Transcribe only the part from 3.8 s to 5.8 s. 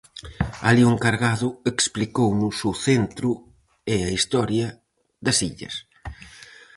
e a historia das illas.